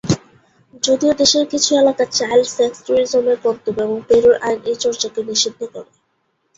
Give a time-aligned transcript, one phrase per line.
[0.83, 5.59] যদিও দেশের কিছু এলাকা চাইল্ড সেক্স ট্যুরিজম এর গন্তব্য এবং পেরুর আইন এই চর্চাকে নিষিদ্ধ
[5.73, 5.89] করে।